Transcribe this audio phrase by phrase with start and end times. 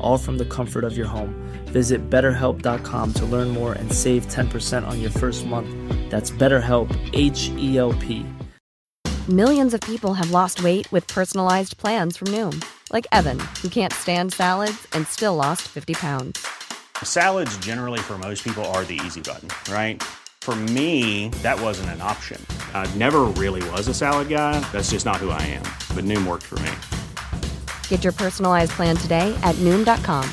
[0.00, 1.34] all from the comfort of your home.
[1.66, 5.68] Visit betterhelp.com to learn more and save 10% on your first month.
[6.10, 8.26] That's BetterHelp, H E L P.
[9.28, 13.92] Millions of people have lost weight with personalized plans from Noom, like Evan, who can't
[13.92, 16.46] stand salads and still lost 50 pounds.
[17.02, 20.02] Salads, generally, for most people, are the easy button, right?
[20.40, 22.40] For me, that wasn't an option.
[22.72, 24.60] I never really was a salad guy.
[24.72, 25.64] That's just not who I am.
[25.94, 26.70] But Noom worked for me.
[27.88, 30.24] Get your personalized plan today at Noom.com.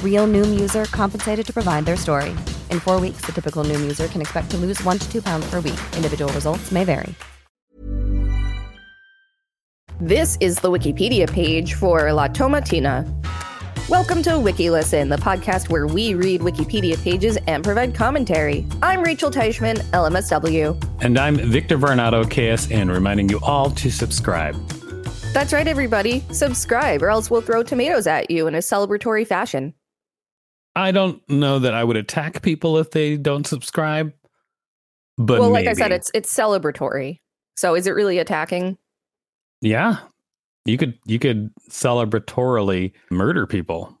[0.00, 2.30] Real Noom user compensated to provide their story.
[2.70, 5.50] In four weeks, the typical Noom user can expect to lose one to two pounds
[5.50, 5.80] per week.
[5.96, 7.16] Individual results may vary.
[10.00, 13.06] This is the Wikipedia page for La Tomatina.
[13.88, 18.66] Welcome to WikiListen, the podcast where we read Wikipedia pages and provide commentary.
[18.82, 21.02] I'm Rachel Teichman, LMSW.
[21.02, 24.56] And I'm Victor Varnado, KSN, reminding you all to subscribe.
[25.32, 26.22] That's right, everybody.
[26.30, 29.72] Subscribe, or else we'll throw tomatoes at you in a celebratory fashion.
[30.76, 34.12] I don't know that I would attack people if they don't subscribe.
[35.16, 35.66] But well, maybe.
[35.66, 37.20] like I said, it's it's celebratory.
[37.56, 38.76] So is it really attacking?
[39.62, 40.00] Yeah.
[40.66, 43.98] You could you could celebratorily murder people.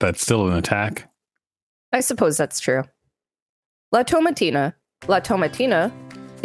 [0.00, 1.08] That's still an attack.
[1.92, 2.82] I suppose that's true.
[3.92, 4.74] La Tomatina.
[5.06, 5.92] La Tomatina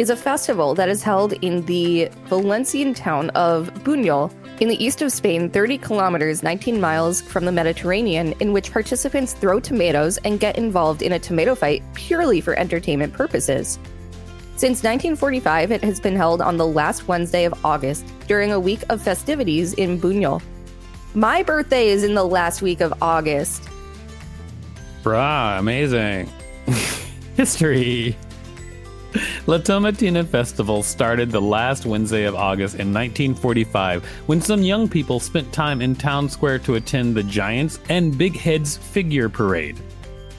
[0.00, 5.02] is a festival that is held in the Valencian town of Buñol in the east
[5.02, 10.40] of Spain, 30 kilometers, 19 miles from the Mediterranean, in which participants throw tomatoes and
[10.40, 13.78] get involved in a tomato fight purely for entertainment purposes.
[14.56, 18.82] Since 1945, it has been held on the last Wednesday of August during a week
[18.88, 20.40] of festivities in Buñol.
[21.12, 23.68] My birthday is in the last week of August.
[25.02, 26.32] Brah, amazing.
[27.36, 28.16] History.
[29.46, 35.18] La Tomatina Festival started the last Wednesday of August in 1945 when some young people
[35.18, 39.78] spent time in town square to attend the Giants and Big Heads figure parade.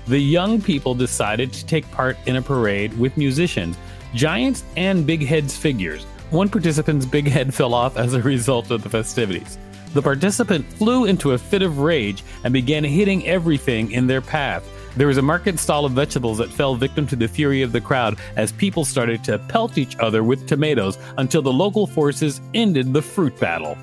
[0.07, 3.77] The young people decided to take part in a parade with musicians,
[4.13, 6.05] Giants, and Big Heads figures.
[6.29, 9.57] One participant's big head fell off as a result of the festivities.
[9.93, 14.63] The participant flew into a fit of rage and began hitting everything in their path.
[14.97, 17.79] There was a market stall of vegetables that fell victim to the fury of the
[17.79, 22.93] crowd as people started to pelt each other with tomatoes until the local forces ended
[22.93, 23.77] the fruit battle.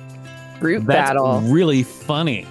[0.59, 1.41] Fruit That's battle.
[1.41, 2.45] really funny.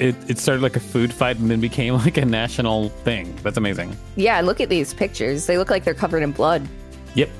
[0.00, 3.36] It, it started like a food fight and then became like a national thing.
[3.44, 3.96] That's amazing.
[4.16, 5.46] Yeah, look at these pictures.
[5.46, 6.66] They look like they're covered in blood.
[7.14, 7.30] Yep.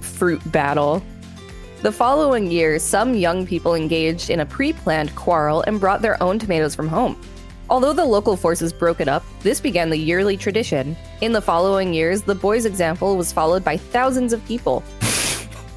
[0.00, 1.02] Fruit battle.
[1.82, 6.22] The following year, some young people engaged in a pre planned quarrel and brought their
[6.22, 7.20] own tomatoes from home.
[7.72, 10.94] Although the local forces broke it up, this began the yearly tradition.
[11.22, 14.80] In the following years, the boys' example was followed by thousands of people.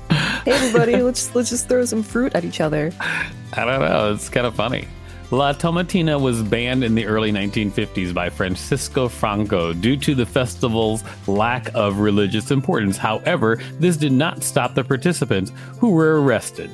[0.10, 2.92] hey everybody, let's let's just throw some fruit at each other.
[3.00, 4.14] I don't know.
[4.14, 4.90] It's kind of funny.
[5.31, 11.02] La Tomatina was banned in the early 1950s by Francisco Franco due to the festival's
[11.28, 12.98] lack of religious importance.
[12.98, 16.69] However, this did not stop the participants who were arrested.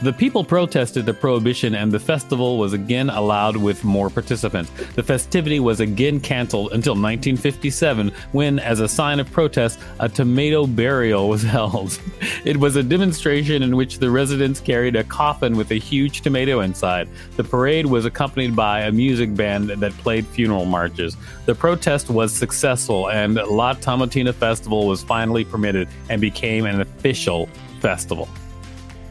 [0.00, 4.70] The people protested the prohibition and the festival was again allowed with more participants.
[4.94, 10.68] The festivity was again canceled until 1957 when, as a sign of protest, a tomato
[10.68, 11.98] burial was held.
[12.44, 16.60] It was a demonstration in which the residents carried a coffin with a huge tomato
[16.60, 17.08] inside.
[17.36, 21.16] The parade was accompanied by a music band that played funeral marches.
[21.46, 27.48] The protest was successful and La Tomatina Festival was finally permitted and became an official
[27.80, 28.28] festival.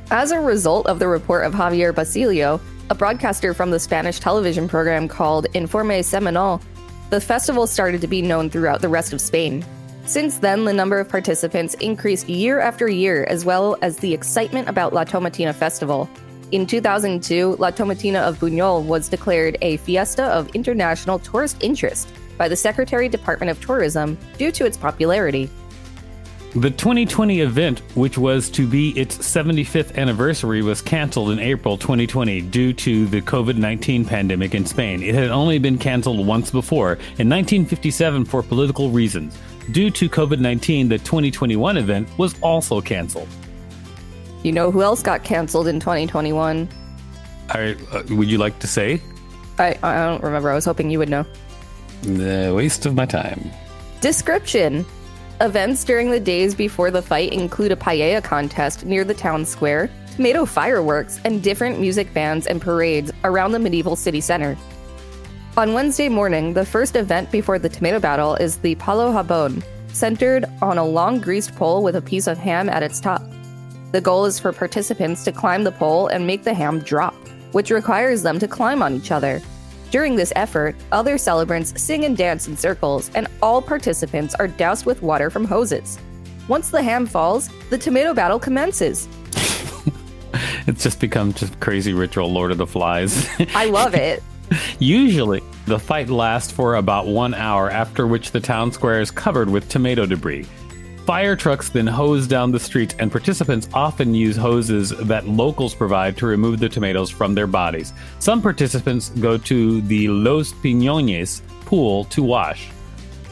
[0.10, 4.70] As a result of the report of Javier Basilio, a broadcaster from the Spanish television
[4.70, 6.62] program called Informe Semanal,
[7.10, 9.66] the festival started to be known throughout the rest of Spain.
[10.06, 14.70] Since then, the number of participants increased year after year, as well as the excitement
[14.70, 16.10] about La Tomatina Festival.
[16.54, 22.08] In 2002, La Tomatina of Buñol was declared a Fiesta of International Tourist Interest
[22.38, 25.50] by the Secretary Department of Tourism due to its popularity.
[26.58, 32.42] The 2020 event, which was to be its 75th anniversary, was canceled in April 2020
[32.42, 35.04] due to the COVID 19 pandemic in Spain.
[35.04, 39.38] It had only been canceled once before, in 1957, for political reasons.
[39.72, 43.28] Due to COVID 19, the 2021 event was also canceled.
[44.42, 46.68] You know who else got canceled in 2021?
[47.50, 49.00] I, uh, would you like to say?
[49.60, 50.50] I, I don't remember.
[50.50, 51.24] I was hoping you would know.
[52.02, 53.52] The waste of my time.
[54.02, 54.88] Description
[55.40, 59.88] Events during the days before the fight include a paella contest near the town square,
[60.16, 64.58] tomato fireworks, and different music bands and parades around the medieval city center.
[65.56, 69.64] On Wednesday morning, the first event before the tomato battle is the Palo Jabon,
[69.94, 73.22] centered on a long greased pole with a piece of ham at its top.
[73.92, 77.14] The goal is for participants to climb the pole and make the ham drop,
[77.52, 79.40] which requires them to climb on each other.
[79.90, 84.86] During this effort, other celebrants sing and dance in circles, and all participants are doused
[84.86, 85.98] with water from hoses.
[86.50, 89.08] Once the ham falls, the tomato battle commences.
[90.68, 93.30] it's just become just crazy ritual Lord of the Flies.
[93.56, 94.22] I love it.
[94.80, 99.50] Usually, the fight lasts for about one hour, after which the town square is covered
[99.50, 100.48] with tomato debris.
[101.08, 106.18] Fire trucks then hose down the streets, and participants often use hoses that locals provide
[106.18, 107.94] to remove the tomatoes from their bodies.
[108.20, 112.68] Some participants go to the Los Piñones pool to wash.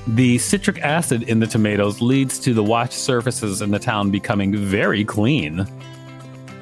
[0.08, 4.56] The citric acid in the tomatoes leads to the wash surfaces in the town becoming
[4.56, 5.68] very clean.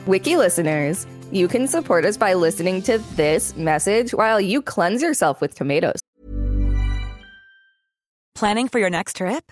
[0.07, 5.42] Wiki listeners, you can support us by listening to this message while you cleanse yourself
[5.42, 6.00] with tomatoes.
[8.33, 9.51] Planning for your next trip?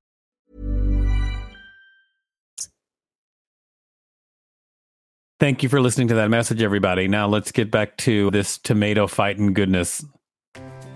[5.41, 7.07] Thank you for listening to that message, everybody.
[7.07, 10.05] Now let's get back to this tomato fighting goodness.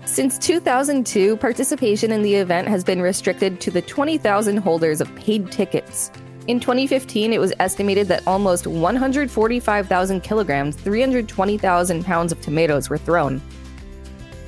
[0.04, 5.50] Since 2002, participation in the event has been restricted to the 20,000 holders of paid
[5.50, 6.12] tickets.
[6.46, 13.42] In 2015, it was estimated that almost 145,000 kilograms, 320,000 pounds of tomatoes were thrown.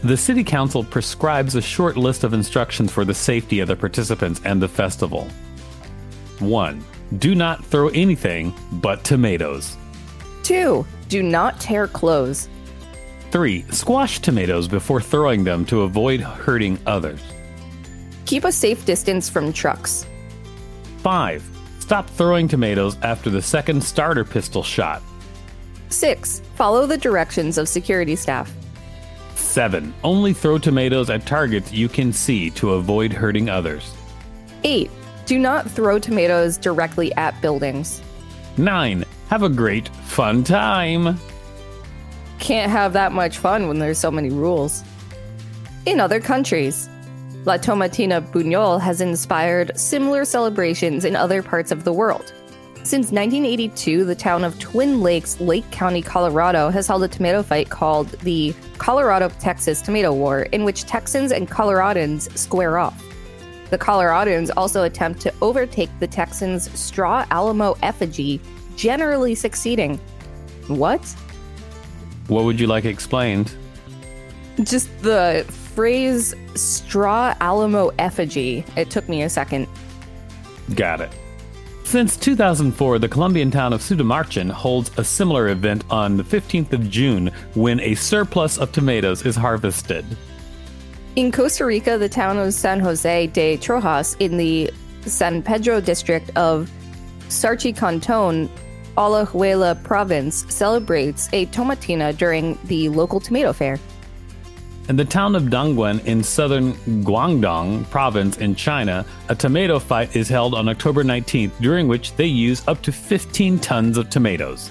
[0.05, 4.40] The City Council prescribes a short list of instructions for the safety of the participants
[4.45, 5.26] and the festival.
[6.38, 6.85] 1.
[7.19, 9.76] Do not throw anything but tomatoes.
[10.49, 10.87] 2.
[11.11, 12.49] Do not tear clothes.
[13.33, 13.67] 3.
[13.71, 17.21] Squash tomatoes before throwing them to avoid hurting others.
[18.25, 20.07] Keep a safe distance from trucks.
[21.02, 21.45] 5.
[21.81, 25.02] Stop throwing tomatoes after the second starter pistol shot.
[25.90, 26.40] 6.
[26.55, 28.50] Follow the directions of security staff.
[29.35, 29.93] 7.
[30.02, 33.95] Only throw tomatoes at targets you can see to avoid hurting others.
[34.64, 34.90] 8.
[35.26, 38.00] Do not throw tomatoes directly at buildings.
[38.57, 39.05] 9.
[39.28, 41.18] Have a great, fun time.
[42.38, 44.82] Can't have that much fun when there's so many rules.
[45.85, 46.88] In other countries,
[47.44, 52.32] La Tomatina Buñol has inspired similar celebrations in other parts of the world.
[52.85, 57.68] Since 1982, the town of Twin Lakes, Lake County, Colorado, has held a tomato fight
[57.68, 63.04] called the Colorado Texas Tomato War, in which Texans and Coloradans square off.
[63.68, 68.40] The Coloradans also attempt to overtake the Texans' straw Alamo effigy,
[68.78, 69.99] generally succeeding.
[70.68, 71.02] What?
[72.28, 73.54] What would you like explained?
[74.62, 75.44] Just the
[75.75, 78.64] phrase straw Alamo effigy.
[78.76, 79.66] It took me a second.
[80.75, 81.11] Got it.
[81.85, 86.88] Since 2004, the Colombian town of Sutamarchán holds a similar event on the 15th of
[86.90, 90.04] June when a surplus of tomatoes is harvested.
[91.16, 94.70] In Costa Rica, the town of San Jose de Trojas in the
[95.06, 96.70] San Pedro district of
[97.28, 98.50] Sarchi Canton,
[98.99, 103.78] Alajuela province celebrates a tomatina during the local tomato fair.
[104.88, 106.73] In the town of Dongguan in southern
[107.05, 112.26] Guangdong province in China, a tomato fight is held on October 19th, during which they
[112.26, 114.69] use up to 15 tons of tomatoes.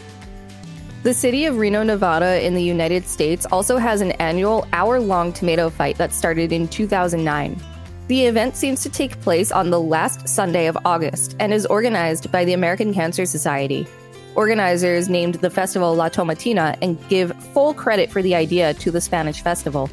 [1.04, 5.32] The city of Reno, Nevada, in the United States, also has an annual hour long
[5.32, 7.56] tomato fight that started in 2009.
[8.08, 12.30] The event seems to take place on the last Sunday of August and is organized
[12.30, 13.88] by the American Cancer Society.
[14.38, 19.02] Organizers named the festival La Tomatina and give full credit for the idea to the
[19.02, 19.90] Spanish festival.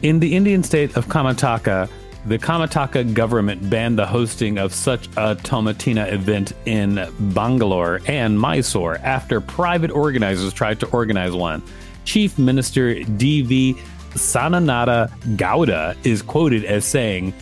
[0.00, 1.90] In the Indian state of Karnataka,
[2.24, 8.96] the Karnataka government banned the hosting of such a Tomatina event in Bangalore and Mysore
[9.02, 11.62] after private organizers tried to organize one.
[12.06, 13.74] Chief Minister D.V.
[14.14, 17.34] Sadananda Gowda is quoted as saying,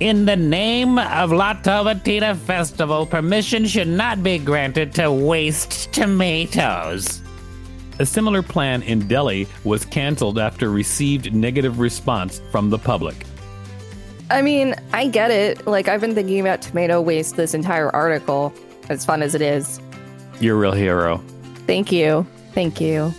[0.00, 7.22] in the name of La Tomatina Festival, permission should not be granted to waste tomatoes.
[7.98, 13.24] A similar plan in Delhi was canceled after received negative response from the public.
[14.28, 15.66] I mean, I get it.
[15.66, 18.52] Like, I've been thinking about tomato waste this entire article,
[18.88, 19.80] as fun as it is.
[20.40, 21.22] You're a real hero.
[21.66, 22.26] Thank you.
[22.52, 23.14] Thank you.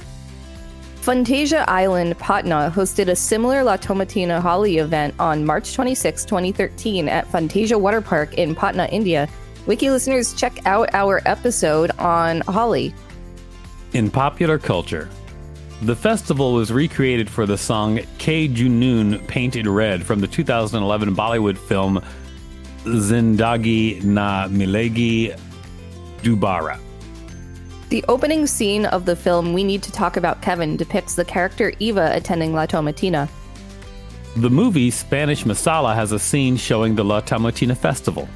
[1.08, 7.26] Fantasia Island, Patna, hosted a similar La Tomatina Holi event on March 26, 2013, at
[7.32, 9.30] Fantasia Water Park in Patna, India.
[9.68, 12.94] Wiki listeners, check out our episode on Holi.
[13.94, 15.08] In popular culture,
[15.82, 21.16] the festival was recreated for the song Ik Junoon Paint It Red from the 2011
[21.16, 22.02] Bollywood film
[22.84, 25.40] Zindagi Na Milegi
[26.22, 26.82] Dobara.
[27.90, 31.72] The opening scene of the film We Need to Talk About Kevin depicts the character
[31.80, 33.30] Eva attending La Tomatina.
[34.36, 38.28] The movie Spanish Masala has a scene showing the La Tomatina festival.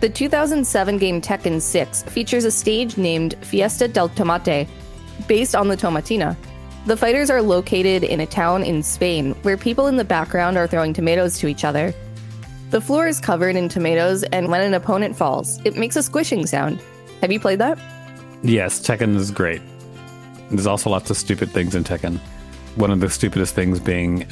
[0.00, 4.66] The 2007 game Tekken 6 features a stage named Fiesta del Tomate,
[5.26, 6.34] based on the Tomatina.
[6.86, 10.66] The fighters are located in a town in Spain where people in the background are
[10.66, 11.92] throwing tomatoes to each other.
[12.70, 16.46] The floor is covered in tomatoes, and when an opponent falls, it makes a squishing
[16.46, 16.80] sound.
[17.20, 17.78] Have you played that?
[18.42, 19.60] Yes, Tekken is great.
[20.50, 22.18] There's also lots of stupid things in Tekken.
[22.76, 24.26] One of the stupidest things being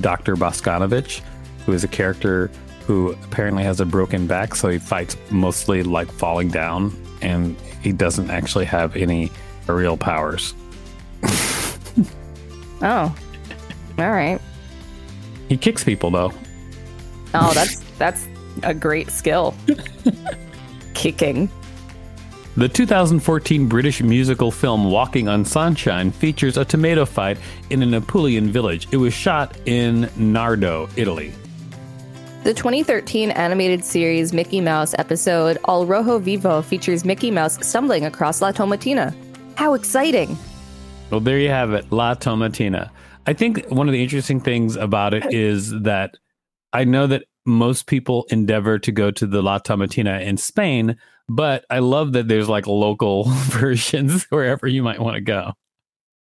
[0.00, 0.36] Dr.
[0.36, 1.20] Bosconovitch,
[1.64, 2.50] who is a character
[2.86, 7.92] who apparently has a broken back, so he fights mostly like falling down, and he
[7.92, 9.30] doesn't actually have any
[9.66, 10.54] real powers.
[12.82, 13.14] oh,
[13.98, 14.40] all right.
[15.48, 16.32] He kicks people though.
[17.34, 18.26] Oh, that's that's
[18.62, 19.54] a great skill.
[20.94, 21.50] Kicking.
[22.58, 27.38] The 2014 British musical film Walking on Sunshine features a tomato fight
[27.70, 28.88] in an Apulian village.
[28.90, 31.32] It was shot in Nardo, Italy.
[32.42, 38.42] The 2013 animated series Mickey Mouse episode Al Rojo Vivo features Mickey Mouse stumbling across
[38.42, 39.14] La Tomatina.
[39.54, 40.36] How exciting!
[41.10, 42.90] Well, there you have it, La Tomatina.
[43.28, 46.16] I think one of the interesting things about it is that
[46.72, 50.96] I know that most people endeavor to go to the La Tomatina in Spain,
[51.28, 55.52] but I love that there's like local versions wherever you might want to go.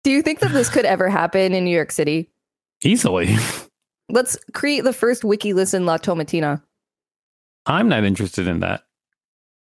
[0.03, 2.29] Do you think that this could ever happen in New York City?
[2.83, 3.35] Easily.
[4.09, 6.61] Let's create the first wiki listen La Tomatina.
[7.65, 8.83] I'm not interested in that.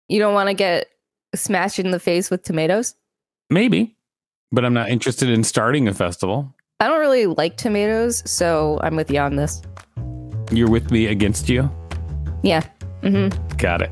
[0.10, 0.88] You don't want to get
[1.34, 2.96] smashed in the face with tomatoes?
[3.50, 3.96] Maybe,
[4.52, 6.54] but I'm not interested in starting a festival.
[6.82, 9.62] I don't really like tomatoes, so I'm with you on this.
[10.52, 11.72] You're with me against you?
[12.42, 12.64] Yeah.
[13.02, 13.56] Mm-hmm.
[13.56, 13.92] Got it.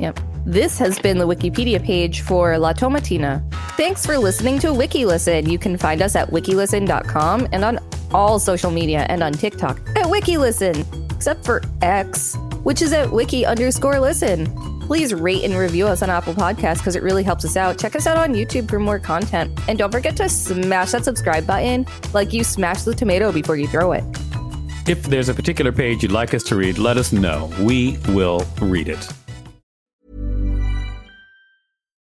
[0.00, 0.18] Yep.
[0.46, 3.42] This has been the Wikipedia page for La Tomatina.
[3.76, 5.50] Thanks for listening to WikiListen.
[5.50, 7.80] You can find us at wikilisten.com and on
[8.14, 13.44] all social media and on TikTok at WikiListen, except for X, which is at wiki
[13.44, 14.46] underscore listen.
[14.82, 17.76] Please rate and review us on Apple Podcasts because it really helps us out.
[17.76, 19.50] Check us out on YouTube for more content.
[19.66, 23.66] And don't forget to smash that subscribe button like you smash the tomato before you
[23.66, 24.04] throw it.
[24.86, 27.50] If there's a particular page you'd like us to read, let us know.
[27.58, 29.12] We will read it.